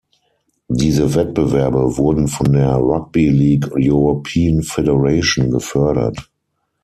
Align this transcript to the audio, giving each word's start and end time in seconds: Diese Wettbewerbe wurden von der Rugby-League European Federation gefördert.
Diese 0.71 1.13
Wettbewerbe 1.13 1.95
wurden 1.95 2.27
von 2.27 2.51
der 2.53 2.71
Rugby-League 2.73 3.69
European 3.77 4.63
Federation 4.63 5.51
gefördert. 5.51 6.31